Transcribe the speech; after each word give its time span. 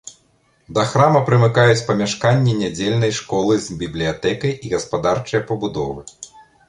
Да 0.77 0.85
храма 0.91 1.19
прымыкаюць 1.27 1.83
памяшканні 1.89 2.55
нядзельнай 2.61 3.13
школы 3.19 3.53
з 3.67 3.77
бібліятэкай 3.83 4.59
і 4.67 4.73
гаспадарчыя 4.73 5.47
пабудовы. 5.51 6.01